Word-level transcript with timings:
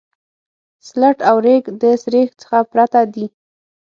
سلټ 0.87 1.17
او 1.29 1.35
ریګ 1.45 1.63
د 1.81 1.83
سریښ 2.03 2.29
څخه 2.41 2.57
پرته 2.71 2.99
دي 3.13 3.25